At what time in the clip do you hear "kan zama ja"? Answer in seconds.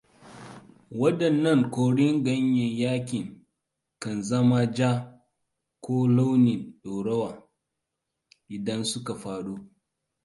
4.01-4.89